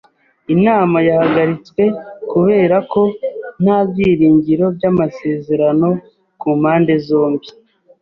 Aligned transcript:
Inama 0.55 0.97
yahagaritswe 1.07 1.83
kubera 2.31 2.77
ko 2.91 3.01
nta 3.63 3.79
byiringiro 3.89 4.65
by’amasezerano 4.75 5.87
ku 6.39 6.47
mpande 6.59 6.93
zombi. 7.07 7.47